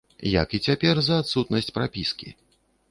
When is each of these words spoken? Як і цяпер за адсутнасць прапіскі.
Як 0.41 0.55
і 0.59 0.61
цяпер 0.69 1.03
за 1.09 1.21
адсутнасць 1.25 1.71
прапіскі. 1.77 2.29